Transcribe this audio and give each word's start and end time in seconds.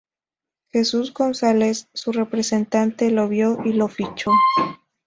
Jesús 0.73 1.13
González, 1.13 1.87
su 1.93 2.11
representante, 2.11 3.11
lo 3.11 3.27
vio 3.29 3.59
y 3.63 3.73
lo 3.73 3.87
fichó. 3.87 4.31